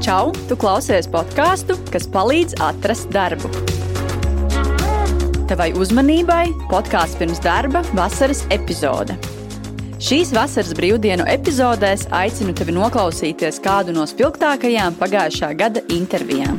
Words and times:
Čau! 0.00 0.30
Tu 0.48 0.56
klausies 0.56 1.04
podkāstu, 1.12 1.74
kas 1.92 2.06
palīdz 2.08 2.54
atrast 2.64 3.10
darbu. 3.12 3.50
Tavai 5.50 5.66
uzmanībai 5.76 6.46
podkāsts 6.70 7.18
pirms 7.20 7.42
darba 7.44 7.82
vasaras 7.92 8.40
epizode. 8.48 9.18
Šīs 10.00 10.32
vasaras 10.32 10.72
brīvdienu 10.78 11.28
epizodēs 11.28 12.06
aicinu 12.16 12.56
tevi 12.56 12.72
noklausīties 12.78 13.60
kādu 13.60 13.92
no 13.92 14.08
spilgtākajām 14.08 14.96
pagājušā 14.96 15.52
gada 15.60 15.84
intervijām. 15.92 16.56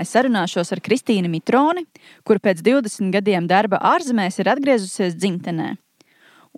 Es 0.00 0.16
sarunāšos 0.16 0.72
ar 0.72 0.80
Kristīnu 0.80 1.28
Mitroni, 1.28 1.84
kur 2.24 2.40
pēc 2.40 2.64
20 2.64 3.12
gadiem 3.12 3.44
darba 3.44 3.84
ārzemēs 3.92 4.40
ir 4.40 4.56
atgriezusies 4.56 5.20
dzimtenē 5.20 5.74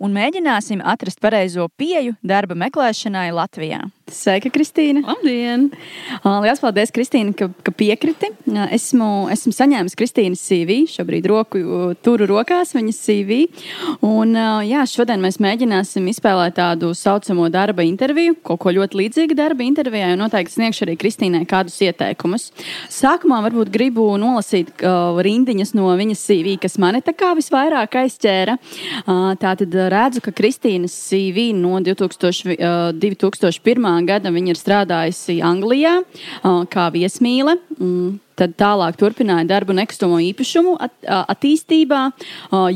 un 0.01 0.15
mēģināsim 0.15 0.83
atrast 0.85 1.21
pareizo 1.21 1.69
pieju 1.77 2.17
darba 2.23 2.57
meklēšanai 2.59 3.31
Latvijā. 3.35 3.83
Sveika, 4.09 4.49
Kristīna! 4.53 5.03
Labdien! 5.05 5.69
Lielas 6.25 6.61
paldies, 6.63 6.91
Kristīna, 6.95 7.35
ka, 7.37 7.49
ka 7.65 7.73
piekriti. 7.77 8.31
Esmu, 8.73 9.29
esmu 9.33 9.53
saņēmis 9.53 9.97
Kristīnas 9.99 10.41
CV, 10.47 10.79
šobrīd 10.89 11.29
roku, 11.29 11.61
turu 12.05 12.29
rokās 12.31 12.73
viņas 12.77 13.01
CV. 13.05 13.39
Un, 14.07 14.33
jā, 14.65 14.85
šodien 14.89 15.21
mēs 15.21 15.37
mēģināsim 15.45 16.09
izspēlēt 16.13 16.57
tādu 16.57 16.95
saucamo 16.97 17.51
darba 17.53 17.85
interviju, 17.85 18.39
kaut 18.49 18.63
ko 18.63 18.73
ļoti 18.79 19.01
līdzīgu 19.03 19.37
darba 19.39 19.67
intervijai, 19.67 20.15
un 20.17 20.25
noteikti 20.25 20.57
sniegšu 20.57 20.87
arī 20.87 20.97
Kristīnai 21.01 21.45
kādus 21.49 21.77
ieteikumus. 21.85 22.49
Sākumā 22.93 23.43
varbūt 23.45 23.73
gribu 23.75 24.09
nolasīt 24.21 24.73
rindiņas 25.29 25.75
no 25.77 25.93
viņas 26.01 26.25
CV, 26.31 26.57
kas 26.65 26.79
mani 26.81 27.03
tā 27.05 27.13
kā 27.19 27.35
visvairāk 27.39 28.01
aizķēra. 28.05 28.57
Uh, 29.05 29.35
tātad 29.41 29.77
redzu, 29.93 30.25
ka 30.25 30.33
Kristīnas 30.33 30.97
CV 30.97 31.51
no 31.57 31.77
2000, 31.85 32.57
uh, 32.57 32.91
2001 32.97 33.98
gada 34.07 34.31
viņa 34.35 34.55
ir 34.55 34.61
strādājusi 34.61 35.41
Anglijā 35.45 35.99
kā 36.71 36.89
viesmīle. 36.95 37.59
Tad 38.39 38.55
tālāk 38.55 38.99
turpināja 39.01 39.49
darbu 39.51 39.75
nekustamo 39.75 40.21
īpašumu 40.23 40.77
at, 40.79 40.93
attīstībā. 41.03 42.03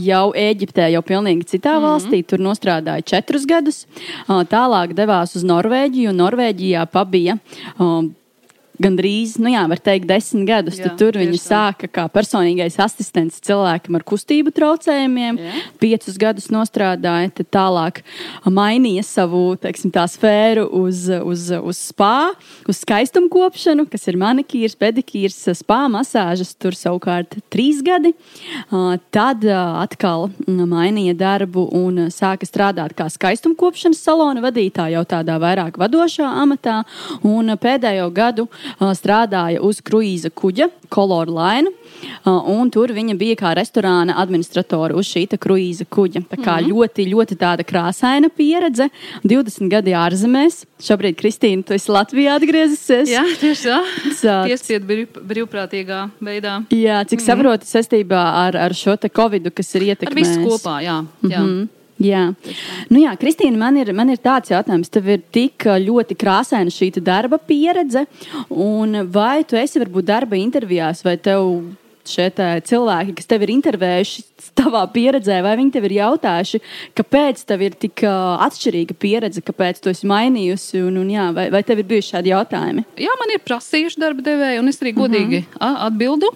Jau 0.02 0.24
Eģiptē, 0.34 0.88
jau 0.90 1.02
pilnīgi 1.06 1.46
citā 1.54 1.76
mm 1.76 1.78
-hmm. 1.78 1.86
valstī. 1.86 2.24
Tur 2.26 2.38
nostrādāja 2.38 3.04
četrus 3.04 3.46
gadus. 3.46 3.86
Tālāk 4.28 4.94
devās 4.94 5.36
uz 5.36 5.44
Norvēģiju, 5.44 6.10
Norvēģijā 6.12 6.86
pabija 6.86 7.38
gandrīz, 8.80 9.36
nu 9.42 9.52
jā, 9.52 9.62
var 9.68 9.80
teikt, 9.82 10.06
desmit 10.08 10.46
gadus. 10.48 10.78
Jā, 10.80 10.92
tur 10.98 11.16
viņa 11.20 11.38
sāka 11.40 11.88
kā 11.90 12.06
personīgais 12.12 12.78
asistents 12.82 13.40
cilvēkam 13.44 13.98
ar 13.98 14.04
kustību 14.06 14.52
traucējumiem. 14.54 15.38
Jā. 15.40 15.62
Piecus 15.82 16.18
gadus 16.20 16.48
strādāja, 16.48 17.30
tad 17.36 17.50
tālāk 17.52 18.00
mainīja 18.46 19.04
savu 19.06 19.56
teiksim, 19.60 19.92
sfēru 19.92 20.66
uz, 20.82 21.04
uz, 21.08 21.48
uz 21.52 21.82
spā, 21.92 22.32
uz 22.68 22.80
skaistumu 22.82 23.30
kopšanu, 23.32 23.86
kas 23.90 24.08
ir 24.10 24.18
manikīrs, 24.20 24.76
pedikīrs, 24.78 25.38
spā 25.58 25.84
masāžas. 25.92 26.54
Tur 26.56 26.76
savukārt 26.78 27.38
trīs 27.52 27.82
gadi. 27.84 28.14
Tad 29.12 29.44
atkal 29.48 30.30
mainīja 30.46 31.16
darbu 31.18 31.66
un 31.76 32.06
sāka 32.14 32.48
strādāt 32.48 32.96
kā 32.98 33.08
skaistumu 33.12 33.58
kopšanas 33.58 34.00
salona 34.02 34.42
vadītāja, 34.44 34.96
jau 34.96 35.04
tādā 35.16 35.38
vairāk 35.42 35.78
vadošā 35.80 36.28
amatā. 36.42 36.82
Un 37.26 37.52
pēdējo 37.60 38.08
gadu 38.14 38.48
strādāja 38.80 39.60
uz 39.60 39.80
kruīza 39.80 40.30
kuģa, 40.30 40.68
Color 40.92 41.30
Line. 41.32 41.70
Un 42.26 42.70
tur 42.72 42.92
viņa 42.92 43.14
bija 43.18 43.36
kā 43.38 43.52
restorāna 43.56 44.16
administratore 44.18 44.94
uz 44.98 45.06
šī 45.06 45.26
kruīza 45.38 45.86
kuģa. 45.88 46.24
Tā 46.30 46.36
kā 46.36 46.56
mm 46.56 46.64
-hmm. 46.64 46.72
ļoti, 46.72 47.06
ļoti 47.14 47.36
tāda 47.36 47.64
krāsaina 47.64 48.28
pieredze. 48.28 48.88
20 49.24 49.68
gadi 49.68 49.92
ārzemēs. 49.92 50.64
Šobrīd, 50.80 51.16
Kristīna, 51.16 51.64
tu 51.64 51.74
esi 51.74 51.90
Latvijā 51.90 52.34
atgriezusies. 52.36 53.08
Jā, 53.08 53.22
tieši 53.40 53.68
tā. 54.22 54.44
Piespiedu 54.48 54.86
brīv, 54.86 55.06
brīvprātīgā 55.28 56.10
veidā. 56.20 56.64
Jā, 56.70 57.04
cik 57.04 57.20
mm 57.20 57.22
-hmm. 57.22 57.26
saprotu 57.26 57.64
saistībā 57.66 58.22
ar, 58.46 58.56
ar 58.56 58.74
šo 58.74 58.96
Covid, 58.96 59.54
kas 59.54 59.74
ir 59.74 59.82
ietekmējis. 59.82 60.28
Ar 60.28 60.38
visu 60.38 60.48
kopā, 60.50 60.76
jā. 60.82 61.04
jā. 61.22 61.40
Mm 61.40 61.46
-hmm. 61.46 61.81
Jā, 62.02 62.22
nu 62.90 63.02
jā 63.02 63.12
Kristīna, 63.20 63.58
man 63.60 63.76
ir, 63.78 63.92
man 63.96 64.10
ir 64.10 64.18
tāds 64.22 64.50
jautājums. 64.52 64.90
Tev 64.92 65.10
ir 65.12 65.22
tik 65.34 65.68
ļoti 65.84 66.16
krāsaina 66.18 66.72
šī 66.72 66.90
darba 67.02 67.38
pieredze, 67.38 68.06
vai 69.12 69.44
tu 69.46 69.58
esi 69.60 69.82
varbūt 69.82 70.08
darba 70.08 70.38
intervijās, 70.40 71.04
vai 71.06 71.16
tev 71.22 71.46
šie 72.08 72.28
cilvēki, 72.66 73.14
kas 73.18 73.28
tev 73.30 73.44
ir 73.44 73.52
intervējuši 73.54 74.24
tavā 74.58 74.82
pieredzē, 74.92 75.38
vai 75.44 75.54
viņi 75.60 75.74
tev 75.76 75.86
ir 75.88 75.96
jautājuši, 76.00 76.62
kāpēc 76.98 77.44
tev 77.48 77.66
ir 77.68 77.76
tik 77.78 78.04
uh, 78.06 78.42
atšķirīga 78.48 78.96
pieredze, 78.98 79.42
kāpēc 79.44 79.82
tu 79.82 79.92
esi 79.92 80.08
mainījusi, 80.10 80.82
un, 80.88 80.98
un 81.04 81.12
jā, 81.12 81.28
vai, 81.36 81.48
vai 81.54 81.62
tev 81.66 81.82
ir 81.82 81.90
bijuši 81.92 82.16
šādi 82.16 82.34
jautājumi? 82.34 82.86
Jā, 83.02 83.18
man 83.20 83.34
ir 83.34 83.44
prasījuši 83.46 84.02
darba 84.02 84.26
devēji, 84.26 84.62
un 84.62 84.72
es 84.72 84.82
arī 84.82 84.96
godīgi 84.98 85.44
uh 85.44 85.52
-huh. 85.60 85.78
atbildu 85.88 86.32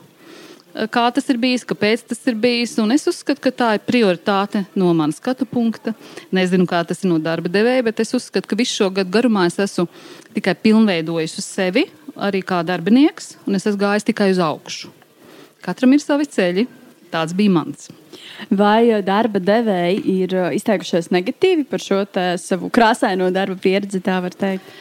kā 0.93 1.05
tas 1.15 1.29
ir 1.33 1.39
bijis, 1.41 1.65
kāpēc 1.69 2.05
tas 2.11 2.21
ir 2.29 2.37
bijis. 2.41 2.77
Un 2.83 2.93
es 2.95 3.07
uzskatu, 3.09 3.41
ka 3.45 3.53
tā 3.55 3.71
ir 3.77 3.85
prioritāte 3.87 4.65
no 4.79 4.93
manas 4.97 5.21
skatu 5.21 5.49
punkta. 5.49 5.95
Nezinu, 6.35 6.69
kā 6.69 6.83
tas 6.87 7.03
ir 7.03 7.13
no 7.13 7.19
darba 7.23 7.51
devēja, 7.53 7.85
bet 7.87 8.03
es 8.05 8.15
uzskatu, 8.17 8.49
ka 8.51 8.59
visu 8.59 8.83
šo 8.83 8.91
gadu 8.99 9.13
garumā 9.15 9.47
es 9.51 9.59
esmu 9.63 9.87
tikai 10.37 10.57
pilnveidojis 10.61 11.39
uz 11.41 11.49
sevi, 11.49 11.87
arī 12.17 12.43
kā 12.45 12.63
darbinieks, 12.67 13.37
un 13.47 13.59
es 13.59 13.67
esmu 13.67 13.83
gājis 13.87 14.09
tikai 14.11 14.31
uz 14.35 14.43
augšu. 14.43 14.93
Katram 15.65 15.97
ir 15.97 16.05
savi 16.05 16.29
ceļi. 16.31 16.67
Tāds 17.07 17.37
bija 17.39 17.53
mans. 17.55 17.87
Vai 18.51 18.91
darba 19.07 19.39
devēji 19.41 20.01
ir 20.11 20.35
izteikušies 20.59 21.13
negatīvi 21.15 21.65
par 21.71 21.81
šo 21.81 22.03
savu 22.43 22.69
krāsaino 22.75 23.31
darba 23.33 23.57
pieredzi, 23.63 24.03
tā 24.05 24.19
var 24.25 24.35
teikt? 24.37 24.75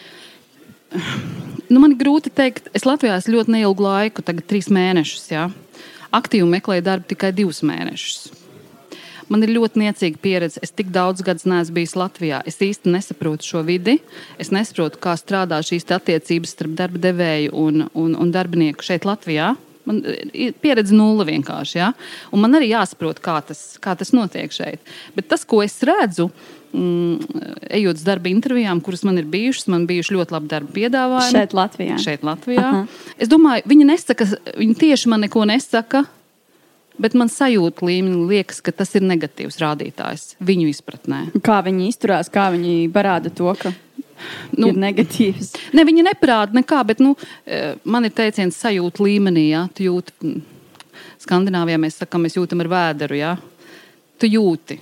Nu, 1.70 1.80
man 1.82 1.96
ir 1.96 2.00
grūti 2.00 2.30
pateikt, 2.30 2.72
es 2.78 2.86
Latvijā 2.86 3.18
esmu 3.18 3.40
ļoti 3.40 3.56
neilgu 3.58 3.86
laiku, 3.86 4.26
tagad 4.26 4.46
trīs 4.50 4.72
mēnešus. 4.74 5.30
Jā 5.34 5.50
aktīvi 6.16 6.48
meklēju 6.50 6.86
darbu 6.86 7.10
tikai 7.12 7.32
divus 7.36 7.62
mēnešus. 7.66 8.32
Man 9.32 9.42
ir 9.42 9.56
ļoti 9.56 9.82
niecīga 9.82 10.20
pieredze. 10.22 10.62
Es 10.62 10.74
tik 10.76 10.92
daudz 10.94 11.24
gadus 11.26 11.48
neesmu 11.50 11.80
bijis 11.80 11.96
Latvijā. 11.98 12.44
Es 12.46 12.60
īsti 12.62 12.92
nesaprotu 12.94 13.48
šo 13.48 13.64
vidi. 13.66 13.98
Es 14.42 14.52
nesaprotu, 14.54 15.00
kā 15.02 15.16
strādā 15.18 15.58
šīs 15.66 15.88
attiecības 15.98 16.54
starp 16.54 16.76
darba 16.78 17.02
devēju 17.02 17.56
un, 17.58 17.88
un, 17.98 18.14
un 18.22 18.34
darbinieku 18.34 18.86
šeit, 18.86 19.08
Latvijā. 19.10 19.56
Man 19.86 20.02
ir 20.34 20.56
pieredze 20.62 20.96
nulle 20.96 21.26
vienkārši. 21.28 21.78
Ja? 21.78 21.92
Un 22.34 22.42
man 22.44 22.58
arī 22.58 22.72
jāsaprot, 22.72 23.22
kā 23.24 23.38
tas, 23.46 23.78
kā 23.82 23.94
tas 23.98 24.14
notiek 24.16 24.54
šeit. 24.54 24.82
Bet 25.16 25.30
tas, 25.30 25.46
ko 25.46 25.62
es 25.66 25.78
redzu, 25.86 26.30
mm, 26.74 27.46
ejot 27.80 28.02
uz 28.02 28.06
darba 28.08 28.32
intervijām, 28.32 28.82
kuras 28.82 29.06
man 29.08 29.22
ir 29.22 29.30
bijušas, 29.30 29.70
man 29.72 29.88
bijuši 29.90 30.18
ļoti 30.18 30.36
labi 30.36 30.52
darba 30.52 30.76
piedāvājumi. 30.76 31.38
Šeit, 31.38 31.56
Latvijā. 31.58 32.02
Šeit, 32.02 32.26
Latvijā. 32.26 32.68
-huh. 32.74 33.00
Es 33.18 33.30
domāju, 33.30 33.66
viņi 33.66 33.86
nesaka, 33.86 34.26
viņi 34.58 34.76
tieši 34.76 35.10
man 35.10 35.22
neko 35.22 35.46
nesaka. 35.46 36.06
Bet 36.98 37.14
man 37.14 37.28
sajūta 37.28 37.84
līmenī 37.84 38.28
liekas, 38.28 38.62
ka 38.64 38.72
tas 38.72 38.96
ir 38.96 39.04
negatīvs 39.04 39.58
rādītājs 39.60 40.36
viņu 40.40 40.70
izpratnē. 40.72 41.26
Kā 41.44 41.60
viņi 41.66 41.90
izturās, 41.92 42.30
kā 42.32 42.48
viņi 42.54 42.92
parāda 42.94 43.30
to, 43.36 43.52
ka 43.60 43.74
nu, 44.58 44.70
ir 44.70 44.80
negatīvs. 44.80 45.54
Ne, 45.76 45.86
viņi 45.88 46.06
neparāda 46.08 46.58
nekā, 46.60 46.82
bet 46.88 47.04
nu, 47.04 47.14
e, 47.46 47.76
man 47.84 48.08
ir 48.08 48.14
teiciens 48.16 48.58
sajūta 48.62 49.06
līmenī. 49.06 49.48
Ja? 49.52 49.66
Tu 49.76 49.90
jūti, 49.90 50.36
Skandināvijā 51.26 51.80
mēs 51.82 52.02
sakām, 52.02 52.26
mēs 52.26 52.38
jūtam 52.38 52.62
ar 52.64 52.72
vēderu. 52.72 53.18
Ja? 53.20 53.36
Tu 54.22 54.30
jūti, 54.32 54.78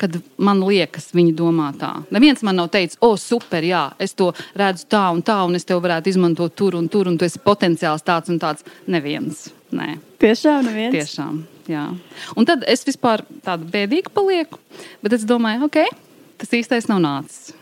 kad 0.00 0.18
man 0.36 0.62
liekas, 0.66 1.10
viņi 1.16 1.34
domā 1.36 1.70
tā. 1.78 1.92
Neviens 2.14 2.44
man 2.46 2.58
nav 2.60 2.70
teicis, 2.74 2.98
o, 3.04 3.14
super, 3.20 3.64
jā, 3.64 3.88
es 4.02 4.14
to 4.16 4.30
redzu 4.56 4.88
tā 4.92 5.06
un 5.14 5.22
tā, 5.24 5.38
un 5.48 5.56
es 5.56 5.66
tev 5.68 5.82
varētu 5.84 6.12
izmantot 6.12 6.54
tur 6.56 6.76
un 6.78 6.88
tur, 6.92 7.08
un 7.10 7.16
tu 7.18 7.28
esi 7.28 7.40
potenciāls 7.42 8.04
tāds 8.06 8.32
un 8.32 8.40
tāds. 8.42 8.66
Neviens. 8.92 9.48
Nē. 9.76 9.96
Tiešām, 10.22 10.68
neviens. 10.68 10.94
Tiešām, 10.94 11.42
jā. 11.72 11.86
Un 12.36 12.48
tad 12.48 12.64
es 12.70 12.84
vispār 12.86 13.24
tādu 13.44 13.68
bēdīgu 13.72 14.12
palieku, 14.14 14.60
bet 15.02 15.16
es 15.16 15.26
domāju, 15.28 15.66
ok, 15.66 15.82
tas 16.38 16.54
īstais 16.60 16.86
nav 16.92 17.02
nācis 17.02 17.55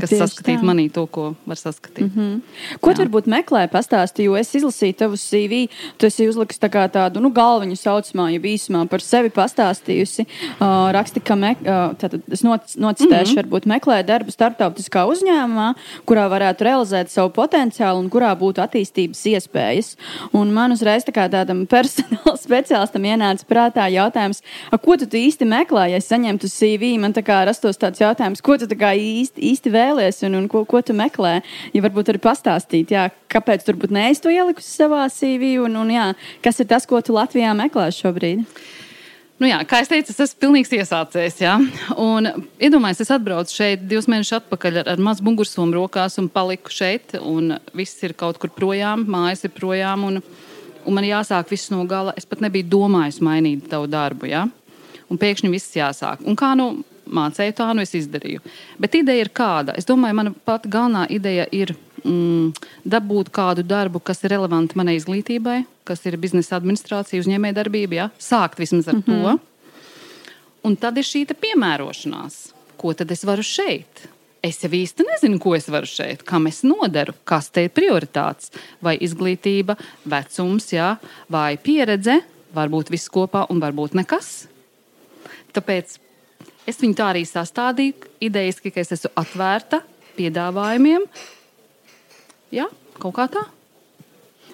kas 0.00 0.10
Tieši 0.12 0.20
saskatītu 0.22 0.62
tā. 0.62 0.68
manī 0.68 0.86
to, 0.92 1.06
ko 1.06 1.34
var 1.46 1.56
saskatīt. 1.56 2.06
Mm 2.06 2.12
-hmm. 2.16 2.78
Ko 2.80 2.94
tu 2.94 3.02
varbūt 3.02 3.26
meklē, 3.26 3.66
pastāstīji, 3.68 4.28
jo 4.28 4.36
es 4.36 4.54
izlasīju 4.54 4.94
tavu 4.94 5.16
CV. 5.16 5.68
Tu 5.98 6.06
esi 6.06 6.28
uzlicis 6.28 6.60
tā 6.60 6.68
tādu 6.88 7.20
nu, 7.20 7.30
galviņu 7.30 7.76
saucamā, 7.76 8.30
ja 8.32 8.38
īsumā 8.38 8.86
par 8.88 9.00
sevi 9.00 9.28
pastāstījusi. 9.28 10.26
Uh, 10.60 10.92
raksti, 10.92 11.20
ka 11.20 11.34
me, 11.34 11.56
uh, 11.60 11.94
tātad, 11.96 12.20
es 12.30 12.42
nocitēšu, 12.42 13.32
mm 13.32 13.36
-hmm. 13.36 13.36
varbūt 13.36 13.66
meklē 13.66 14.02
darbu 14.06 14.30
starptautiskā 14.30 15.06
uzņēmumā, 15.12 15.74
kurā 16.06 16.28
varētu 16.28 16.64
realizēt 16.64 17.08
savu 17.08 17.30
potenciālu 17.30 17.98
un 17.98 18.10
kurā 18.10 18.36
būtu 18.38 18.62
attīstības 18.66 19.26
iespējas. 19.26 19.96
Un 20.32 20.52
man 20.52 20.72
uzreiz 20.72 21.04
tā 21.04 21.28
tādam 21.28 21.66
personāla 21.74 22.36
speciālistam 22.36 23.02
ienāca 23.04 23.44
prātā 23.48 23.88
jautājums, 23.92 24.42
ko 24.82 24.96
tu 24.96 25.06
īsti 25.16 25.44
meklē, 25.44 25.90
ja 25.90 26.00
saņemtu 26.00 26.48
CV. 26.48 26.98
Man 26.98 27.12
tā 27.12 27.22
kā 27.22 27.44
rastos 27.46 27.78
tāds 27.78 28.00
jautājums, 28.00 28.42
ko 28.42 28.56
tu 28.58 28.66
īsti, 28.66 29.40
īsti 29.40 29.70
vēlaties 29.70 29.85
vēlies 29.86 30.22
un, 30.28 30.40
un 30.42 30.48
ko, 30.50 30.64
ko 30.68 30.82
tu 30.84 30.96
meklē. 30.96 31.38
Ja 31.76 31.84
varbūt 31.86 32.12
arī 32.12 32.22
pastāstīt, 32.22 32.94
jā, 32.94 33.08
kāpēc 33.32 33.66
tur 33.66 33.78
būtu 33.80 33.96
neiztu 33.96 34.34
ielikusi 34.34 34.82
savā 34.82 35.06
CV 35.12 35.56
un, 35.64 35.78
un 35.82 35.94
jā, 35.94 36.10
kas 36.44 36.60
ir 36.62 36.70
tas, 36.70 36.88
ko 36.88 37.00
tu 37.04 37.16
Latvijā 37.16 37.54
meklē 37.56 37.88
šobrīd. 37.94 38.44
Nu 39.36 39.50
jā, 39.50 39.58
kā 39.68 39.82
jau 39.82 39.90
teicu, 39.90 40.14
es 40.14 40.20
esmu 40.24 40.40
pilnīgs 40.46 40.70
iesācējs. 40.72 41.42
Ja? 41.42 41.58
Iedomājieties, 41.92 43.04
es 43.04 43.12
atbraucu 43.12 43.52
šeit 43.52 43.82
divus 43.84 44.08
mēnešus 44.08 44.38
atpakaļ 44.38 44.78
ar, 44.80 44.88
ar 44.94 45.02
mazu 45.04 45.26
mugursomu 45.26 45.76
rokās 45.76 46.16
un 46.22 46.30
paliku 46.32 46.72
šeit. 46.72 47.18
Un 47.20 47.58
viss 47.76 48.00
ir 48.06 48.16
kaut 48.16 48.40
kur 48.40 48.52
projām, 48.56 49.04
mājas 49.12 49.44
ir 49.44 49.52
projām. 49.52 50.06
Un, 50.08 50.22
un 50.88 50.96
man 50.96 51.04
jāsāk 51.04 51.52
viss 51.52 51.68
no 51.68 51.82
gala. 51.88 52.16
Es 52.16 52.24
pat 52.24 52.40
nebiju 52.40 52.70
domājis 52.78 53.20
mainīt 53.20 53.68
tavu 53.68 53.90
darbu. 53.92 54.30
Ja? 54.32 54.46
Un 55.12 55.20
pēkšņi 55.20 55.52
viss 55.52 55.76
jāsāk. 55.76 56.24
Un 56.24 56.38
kā 56.38 56.54
nu 56.56 56.70
mācīju, 57.06 57.54
tā 57.56 57.68
nu 57.74 57.84
es 57.84 57.94
izdarīju. 57.96 58.42
Bet 58.82 58.96
ideja 58.98 59.26
ir 59.26 59.32
kāda? 59.34 59.74
Es 59.78 59.88
domāju, 59.88 60.18
mana 60.18 60.32
pati 60.46 60.70
galvenā 60.72 61.06
ideja 61.12 61.46
ir 61.54 61.74
mm, 62.02 62.52
dabūt 62.86 63.30
kādu 63.34 63.64
darbu, 63.66 64.00
kas 64.00 64.24
ir 64.24 64.34
relevanti 64.36 64.78
manai 64.78 64.96
izglītībai, 64.98 65.60
kas 65.86 66.04
ir 66.08 66.18
biznesa 66.20 66.58
administrācija, 66.58 67.22
uzņēmējdarbība, 67.22 68.00
ja? 68.00 68.10
sākt 68.18 68.60
vismaz 68.62 68.88
ar 68.88 68.98
mm 68.98 69.06
-hmm. 69.06 69.38
to. 69.38 69.38
Un 70.66 70.76
tad 70.76 70.98
ir 70.98 71.06
šī 71.06 71.26
piemērošanās. 71.30 72.52
Ko 72.76 72.92
tad 72.92 73.10
es 73.10 73.24
varu 73.24 73.42
šeit? 73.42 74.08
Es 74.42 74.62
jau 74.62 74.70
īsti 74.70 75.04
nezinu, 75.06 75.38
ko 75.42 75.54
es 75.56 75.68
varu 75.68 75.86
šeit, 75.86 76.22
kam 76.22 76.46
es 76.46 76.62
noderu, 76.62 77.14
kas 77.24 77.48
te 77.50 77.64
ir 77.64 77.70
prioritāts. 77.70 78.52
Vai 78.82 78.96
izglītība, 78.98 79.76
vecums, 80.04 80.72
jā, 80.72 80.96
vai 81.28 81.56
pieredze, 81.56 82.20
varbūt 82.54 82.90
viss 82.90 83.10
kopā 83.12 83.46
un 83.50 83.60
varbūt 83.60 83.96
nekas. 83.98 84.46
Tāpēc 85.56 85.98
es 86.66 86.82
viņu 86.82 86.98
tā 86.98 87.10
arī 87.14 87.24
sastādīju. 87.28 88.12
Idejiski, 88.26 88.72
ka 88.74 88.82
es 88.82 88.94
esmu 88.96 89.12
atvērta 89.22 89.82
piedāvājumiem, 90.16 91.04
Jā, 92.54 92.68
kaut 93.00 93.16
kā 93.16 93.26
tā. 93.30 93.42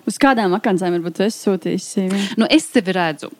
Uz 0.09 0.17
kādām 0.21 0.57
akancēm 0.57 0.97
varbūt 0.97 1.21
es 1.27 1.37
sūtīju? 1.45 2.09
Nu, 2.41 2.49
es 2.51 2.67
sevi 2.73 2.95
redzu 2.97 3.31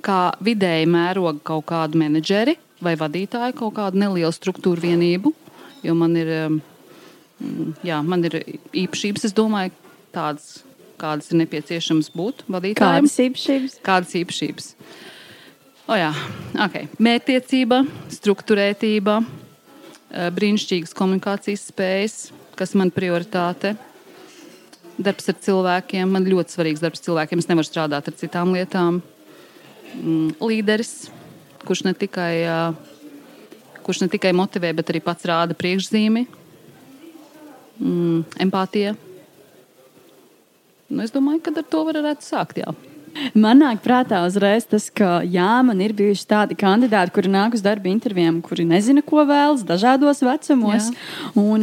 kā 0.00 0.30
vidēji 0.40 0.86
mēroga 0.88 1.42
kaut 1.50 1.66
kādu 1.68 2.00
menedžeri 2.00 2.54
vai 2.80 2.94
vadītāju, 2.96 3.58
kaut 3.58 3.74
kādu 3.76 4.00
nelielu 4.00 4.32
struktūru 4.32 4.80
vienību. 4.86 5.34
Jo 5.84 5.96
man 5.98 6.14
ir, 6.16 6.30
um, 6.46 6.60
jā, 7.84 7.98
man 8.06 8.24
ir 8.24 8.38
īpašības, 8.40 9.26
es 9.28 9.36
domāju, 9.36 9.74
tādas, 10.14 10.62
kādas 11.00 11.28
ir 11.32 11.42
nepieciešamas 11.42 12.08
būt 12.16 12.46
vadītājiem. 12.48 13.04
Kādas 13.10 13.18
īpašības? 13.26 13.76
Kādas 13.84 14.16
īpašības? 14.22 14.72
O, 15.90 15.96
jā, 15.98 16.12
okay. 16.62 16.84
Mērķtiecība, 17.02 17.80
struktūrētība, 18.14 19.16
eh, 19.26 20.28
brīnišķīgas 20.36 20.92
komunikācijas 20.94 21.64
spējas, 21.66 22.18
kas 22.54 22.76
man 22.78 22.92
prioritāte. 22.94 23.72
Darbs 24.94 25.26
ar 25.32 25.34
cilvēkiem. 25.42 26.06
Man 26.06 26.28
ļoti 26.30 26.54
svarīgs 26.54 26.82
darbs 26.84 27.02
ar 27.02 27.06
cilvēkiem. 27.08 27.42
Es 27.42 27.48
nevaru 27.50 27.66
strādāt 27.66 28.06
ar 28.06 28.14
citām 28.14 28.52
lietām. 28.54 29.00
Mm, 29.96 30.36
līderis, 30.38 31.10
kurš 31.66 31.82
ne 31.88 31.94
tikai, 31.98 32.36
kurš 33.82 34.02
ne 34.04 34.08
tikai 34.12 34.30
motivē, 34.30 34.70
bet 34.76 34.92
arī 34.94 35.02
pats 35.02 35.26
rāda 35.26 35.58
priekšzīmi. 35.58 36.26
Mm, 37.80 38.22
empātija. 38.46 38.94
Nu, 40.88 41.02
es 41.02 41.10
domāju, 41.10 41.42
ka 41.42 41.50
ar 41.56 41.66
to 41.66 41.82
varētu 41.90 42.22
sākt. 42.22 42.62
Jā. 42.62 42.76
Man 43.34 43.58
nāk 43.60 43.80
prātā 43.82 44.20
uzreiz 44.26 44.64
tas, 44.70 44.86
ka 44.90 45.20
jā, 45.26 45.48
man 45.66 45.80
ir 45.82 45.92
bijuši 45.96 46.26
tādi 46.30 46.56
kandidāti, 46.58 47.12
kuri 47.14 47.30
nāk 47.32 47.56
uz 47.56 47.62
darba 47.64 47.90
intervijām, 47.90 48.38
kuri 48.44 48.64
nezina, 48.68 49.02
ko 49.06 49.24
vēlas 49.28 49.64
dažādos 49.66 50.22
vecumos. 50.24 50.90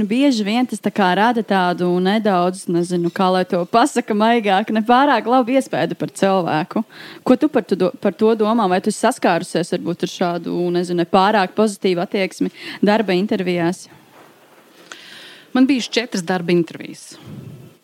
Bieži 0.07 0.45
vien 0.47 0.67
tas 0.67 0.83
tā 0.83 0.91
rada 1.17 1.43
tādu 1.43 1.89
nedaudz, 2.03 2.65
nezinu, 2.71 3.11
kā 3.13 3.29
lai 3.33 3.45
to 3.47 3.63
pasaka, 3.71 4.15
maigāk, 4.17 4.71
ne 4.75 4.83
pārāk 4.85 5.27
labu 5.29 5.55
iespēju 5.55 5.97
par 5.99 6.13
cilvēku. 6.21 6.83
Ko 7.23 7.39
tu 7.39 7.49
par, 7.51 7.65
tu, 7.67 7.91
par 8.03 8.15
to 8.15 8.35
domā? 8.35 8.67
Vai 8.69 8.81
tu 8.83 8.91
saskārusies 8.93 9.71
varbūt 9.77 10.07
ar 10.07 10.13
šādu, 10.13 10.55
nezinu, 10.75 11.07
pārāk 11.07 11.55
pozitīvu 11.57 12.03
attieksmi 12.03 12.51
darba 12.85 13.15
intervijās? 13.15 13.87
Man 15.55 15.65
bija 15.65 15.87
četras 15.99 16.27
darba 16.27 16.51
intervijas. 16.53 17.15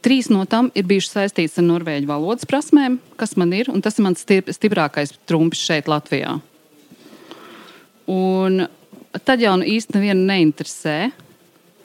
Trīs 0.04 0.28
no 0.28 0.44
tām 0.50 0.68
ir 0.76 0.84
bijušas 0.88 1.14
saistītas 1.16 1.62
ar 1.62 1.68
norvēģu 1.70 2.10
valodas 2.10 2.48
prasmēm, 2.50 2.98
kas 3.20 3.38
man 3.40 3.54
ir, 3.56 3.70
un 3.72 3.80
tas 3.84 3.96
ir 3.96 4.04
mans 4.04 4.24
stiprākais 4.24 5.14
trumpis 5.30 5.62
šeit, 5.64 5.88
Latvijā. 5.88 6.40
Un 8.12 8.66
tad 9.24 9.44
jau 9.44 9.54
nu 9.60 9.68
īsti 9.70 9.96
nevienu 9.96 10.26
neinteresē 10.28 10.98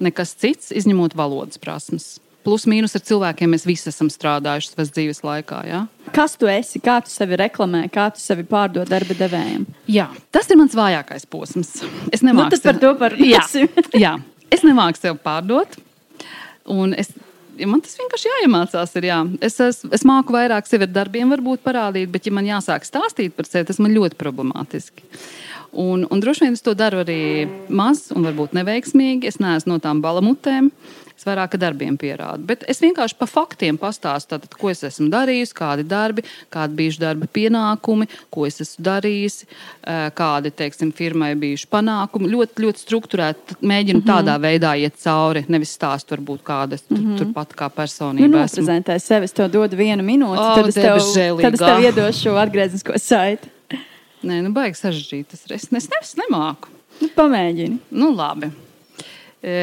nekas 0.02 0.34
cits, 0.38 0.72
izņemot 0.74 1.14
valodas 1.18 1.60
prasmes. 1.62 2.16
Plus 2.46 2.64
mīnus 2.70 2.94
ar 2.96 3.02
cilvēkiem 3.04 3.50
mēs 3.52 3.66
visi 3.68 3.90
esam 3.90 4.08
strādājuši 4.10 4.70
savas 4.72 4.90
dzīves 4.94 5.22
laikā. 5.26 5.58
Ja? 5.68 5.80
Kas 6.14 6.34
tu 6.40 6.48
esi? 6.48 6.80
Kā 6.82 6.96
tu 7.04 7.12
sevi 7.12 7.36
reklamē, 7.38 7.84
kā 7.92 8.08
tu 8.14 8.22
sevi 8.22 8.46
pārdod 8.48 8.88
darba 8.88 9.14
devējiem? 9.18 9.66
Jā, 9.90 10.08
tas 10.34 10.48
ir 10.48 10.58
mans 10.58 10.74
vājākais 10.78 11.28
posms. 11.30 11.74
Es 12.14 12.24
nemāku 12.24 12.56
nu, 12.56 12.62
par 12.64 12.80
to 12.82 12.94
parunāsim. 13.02 13.68
jā, 13.92 14.00
jā, 14.06 14.14
es 14.54 14.64
nemāku 14.64 15.02
sev 15.02 15.18
pārdot. 15.22 15.76
Un 16.68 16.94
es 16.96 17.12
man 17.66 17.82
tas 17.82 17.96
vienkārši 17.98 18.30
jāiemācās. 18.30 18.94
Ir, 19.00 19.08
jā. 19.10 19.18
Es, 19.42 19.58
es, 19.64 19.82
es 19.98 20.04
māku 20.06 20.36
vairāk 20.36 20.68
sevi 20.70 20.86
ar 20.86 20.92
darbiem, 20.94 21.32
varbūt 21.34 21.64
parādīt, 21.66 22.12
bet, 22.14 22.28
ja 22.28 22.34
man 22.36 22.46
jāsāk 22.46 22.86
stāstīt 22.86 23.34
par 23.34 23.48
sevi, 23.48 23.66
tas 23.70 23.80
man 23.82 23.96
ļoti 23.96 24.18
problemātiski. 24.20 25.06
Un, 25.72 26.06
un 26.10 26.20
droši 26.20 26.46
vien 26.46 26.56
es 26.56 26.64
to 26.64 26.74
daru 26.74 27.02
arī 27.04 27.48
maz 27.68 28.08
un 28.14 28.24
varbūt 28.24 28.56
neveiksmīgi. 28.56 29.28
Es 29.28 29.40
neesmu 29.42 29.76
no 29.76 29.82
tām 29.82 30.00
balamutēm. 30.04 30.72
Es 31.18 31.26
vairāk 31.26 31.56
ar 31.56 31.60
darbiem 31.64 31.96
pierādu. 31.98 32.44
Bet 32.46 32.62
es 32.70 32.78
vienkārši 32.78 33.16
pa 33.18 33.26
faktiem 33.26 33.74
pastāstu, 33.80 34.36
tātad, 34.36 34.52
ko 34.54 34.68
es 34.70 34.84
esmu 34.86 35.08
darījis, 35.10 35.50
kādi 35.50 35.82
darbi, 35.82 36.22
kādi 36.54 36.78
bijuši 36.78 37.02
darba 37.02 37.26
pienākumi, 37.34 38.06
ko 38.30 38.46
es 38.46 38.60
esmu 38.62 38.84
darījis, 38.86 39.40
kādi, 40.14 40.52
teiksim, 40.54 40.92
firmai 40.94 41.32
bijuši 41.40 41.66
panākumi. 41.74 42.30
Ļoti, 42.36 42.62
ļoti 42.62 42.84
struktūrēti 42.84 43.58
mēģinu 43.58 43.98
mm 43.98 44.04
-hmm. 44.04 44.12
tādā 44.12 44.38
veidā 44.46 44.76
iet 44.78 44.94
cauri, 45.02 45.42
nevis 45.50 45.74
stāstu 45.74 46.14
varbūt 46.14 46.46
kādas 46.46 46.86
tur, 46.86 47.00
mm 47.00 47.04
-hmm. 47.04 47.18
turpat 47.18 47.58
kā 47.58 47.70
personība. 47.82 48.30
Nu, 48.38 48.46
Prezentē 48.46 48.98
sevi, 49.02 49.24
es 49.24 49.32
tev 49.32 49.50
dodu 49.50 49.76
vienu 49.76 50.02
minūti, 50.02 50.38
oh, 50.38 50.54
tad, 50.54 50.68
es 50.68 50.74
tev, 50.74 51.02
tad 51.42 51.54
es 51.54 51.60
tev 51.60 51.82
iedošu 51.82 52.22
šo 52.22 52.38
atgrieznisko 52.38 52.98
saiti. 52.98 53.57
Nē, 54.26 54.40
nu 54.42 54.50
baigi 54.54 54.80
sarežģīt. 54.80 55.36
Es, 55.36 55.46
es, 55.54 55.68
es, 55.70 55.88
es 56.00 56.14
nemāku. 56.18 56.72
Nu, 56.98 57.10
pamēģini. 57.14 57.78
Nu, 57.94 58.10
labi. 58.16 58.50
E, 59.38 59.58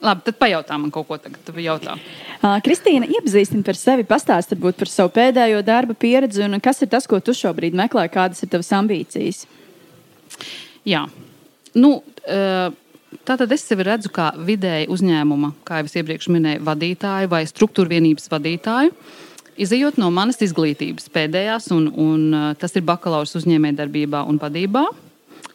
Labi, 0.00 0.24
tad 0.24 0.36
pajautā 0.40 0.76
man 0.80 0.92
kaut 0.92 1.08
ko 1.10 1.18
tagad. 1.20 1.40
Tu 1.44 1.60
jautā. 1.60 1.98
Uh, 2.40 2.56
Kristīna, 2.64 3.04
iepazīstini 3.18 3.64
par 3.64 3.76
sevi, 3.76 4.06
pastāsti 4.08 4.56
par 4.56 4.88
savu 4.88 5.12
pēdējo 5.12 5.60
darba 5.60 5.92
pieredzi 5.92 6.46
un 6.46 6.56
kas 6.64 6.80
ir 6.80 6.88
tas, 6.88 7.04
ko 7.06 7.20
tu 7.20 7.34
šobrīd 7.36 7.76
meklē, 7.76 8.06
kādas 8.08 8.40
ir 8.40 8.48
tavas 8.48 8.72
ambīcijas? 8.78 9.42
Jā, 10.88 11.04
nu, 11.76 11.90
tātad 13.28 13.52
es 13.52 13.66
sevi 13.68 13.84
redzu 13.84 14.08
kā 14.14 14.30
vidēji 14.40 14.88
uzņēmuma, 14.88 15.52
kā 15.68 15.82
jau 15.82 15.90
es 15.90 15.98
iepriekš 16.00 16.30
minēju, 16.32 16.64
vadītāju 16.64 17.28
vai 17.28 17.42
struktūra 17.50 17.92
vienības 17.92 18.32
vadītāju. 18.32 18.96
Izejot 19.60 19.98
no 20.00 20.10
manas 20.14 20.38
izglītības 20.44 21.10
pēdējās, 21.12 21.70
un, 21.74 21.88
un 21.90 22.54
tas 22.60 22.76
ir 22.78 22.84
bakalaura 22.86 23.26
uzņēmējdarbībā 23.40 24.22
un 24.28 24.38
vadībā, 24.40 24.84